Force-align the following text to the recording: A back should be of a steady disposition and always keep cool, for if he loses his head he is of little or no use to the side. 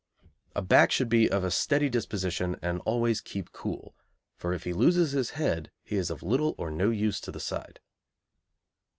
A 0.55 0.63
back 0.63 0.89
should 0.91 1.09
be 1.09 1.29
of 1.29 1.43
a 1.43 1.51
steady 1.51 1.87
disposition 1.87 2.55
and 2.63 2.81
always 2.87 3.21
keep 3.21 3.51
cool, 3.51 3.93
for 4.35 4.51
if 4.51 4.63
he 4.63 4.73
loses 4.73 5.11
his 5.11 5.29
head 5.37 5.69
he 5.83 5.95
is 5.95 6.09
of 6.09 6.23
little 6.23 6.55
or 6.57 6.71
no 6.71 6.89
use 6.89 7.19
to 7.21 7.31
the 7.31 7.39
side. 7.39 7.79